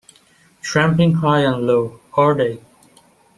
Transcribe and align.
Tramping 0.63 1.13
high 1.13 1.41
and 1.41 1.67
low, 1.67 1.99
are 2.13 2.33
they? 2.33 2.59